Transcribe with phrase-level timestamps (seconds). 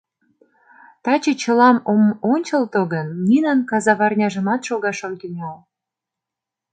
[1.03, 2.03] Таче чылам ом
[2.33, 5.57] ончылто гын, Нинан казаварняжымат шогаш ом тӱҥал.